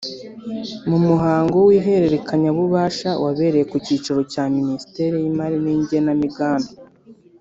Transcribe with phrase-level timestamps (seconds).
[0.89, 6.73] mu muhango w’ihererekanyabubasha wabereye ku cyicaro cya Ministeri y’Imari n’Igenamigambi